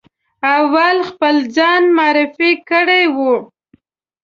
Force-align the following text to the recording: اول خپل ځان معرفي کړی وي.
اول 0.57 0.97
خپل 1.09 1.35
ځان 1.55 1.81
معرفي 1.97 2.51
کړی 2.69 3.03
وي. 3.15 3.33